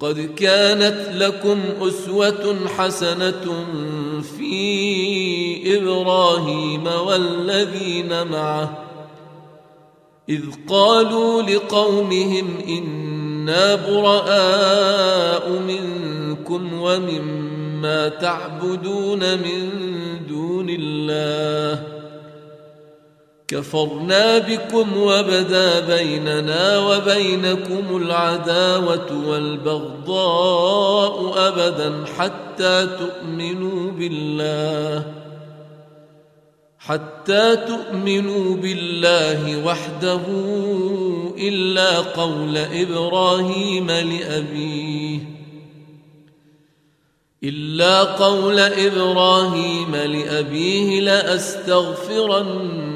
[0.00, 3.66] قد كانت لكم أسوة حسنة
[4.38, 8.78] في إبراهيم والذين معه.
[10.28, 19.70] إذ قالوا لقومهم إنا براء منكم ومما تعبدون من
[20.28, 22.05] دون الله.
[23.48, 30.68] كفرنا بكم وبدا بيننا وبينكم العداوة والبغضاء
[31.48, 35.12] أبدا حتى تؤمنوا بالله
[36.78, 40.20] حتى تؤمنوا بالله وحده
[41.38, 45.20] إلا قول إبراهيم لأبيه
[47.44, 52.95] إلا قول إبراهيم لأبيه لأستغفرن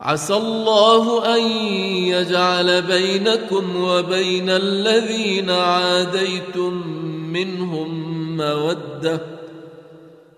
[0.00, 1.42] عسى الله أن
[2.06, 6.86] يجعل بينكم وبين الذين عاديتم
[7.32, 9.20] منهم مودة.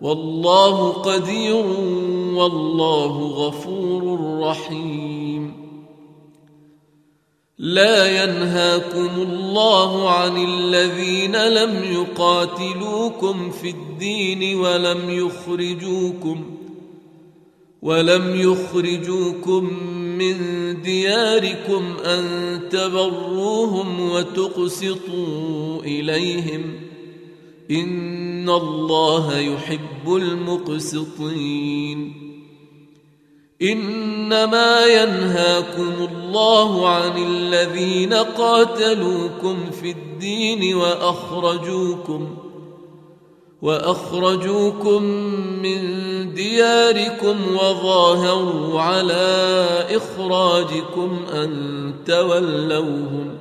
[0.00, 1.66] والله قدير
[2.34, 5.70] والله غفور رحيم.
[7.58, 16.59] لا ينهاكم الله عن الذين لم يقاتلوكم في الدين ولم يخرجوكم
[17.82, 19.64] ولم يخرجوكم
[20.18, 20.36] من
[20.82, 22.24] دياركم أن
[22.70, 26.80] تبروهم وتقسطوا إليهم
[27.70, 31.50] إن الله يحب المقسطين
[33.62, 42.49] إنما ينهاكم الله عن الذين قاتلوكم في الدين وأخرجوكم
[43.62, 45.02] وأخرجوكم
[45.62, 45.80] من
[46.34, 51.50] دياركم وظاهروا على إخراجكم أن
[52.06, 53.38] تولوهم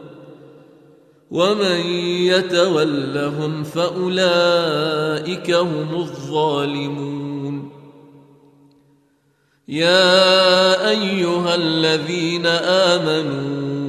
[1.31, 7.71] ومن يتولهم فأولئك هم الظالمون.
[9.67, 13.88] يا أيها الذين آمنوا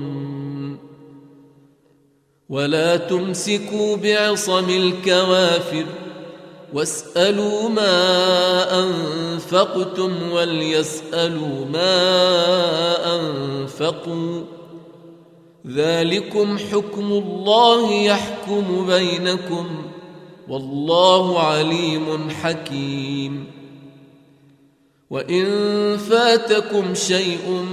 [2.51, 5.85] ولا تمسكوا بعصم الكوافر
[6.73, 11.95] واسألوا ما أنفقتم وليسألوا ما
[13.15, 14.41] أنفقوا
[15.67, 19.67] ذلكم حكم الله يحكم بينكم
[20.49, 23.45] والله عليم حكيم
[25.09, 25.45] وإن
[25.97, 27.65] فاتكم شيء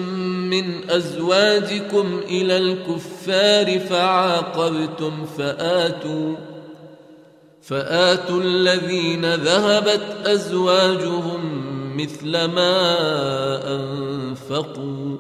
[0.51, 6.37] من أزواجكم إلى الكفار فعاقبتم فآتوا
[7.63, 11.41] فآتوا الذين ذهبت أزواجهم
[11.97, 12.97] مثل ما
[13.77, 15.17] أنفقوا.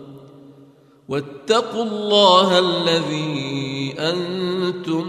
[1.08, 5.04] واتقوا الله الذي أنتم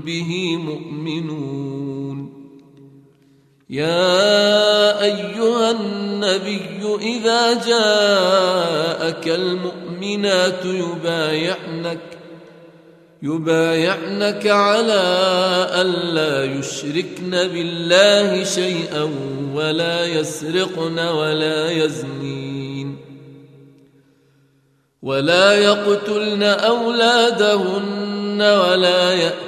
[0.00, 1.97] به مؤمنون.
[3.70, 11.98] يا أيها النبي إذا جاءك المؤمنات يبايعنك
[13.22, 15.02] يبايعنك على
[15.74, 19.10] ألا يشركن بالله شيئا
[19.54, 22.96] ولا يسرقن ولا يزنين
[25.02, 29.47] ولا يقتلن أولادهن ولا يأتين